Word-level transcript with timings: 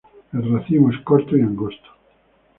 El 0.33 0.51
racimo 0.51 0.89
es 0.91 0.99
corto 1.01 1.37
y 1.37 1.41
angosto. 1.41 1.87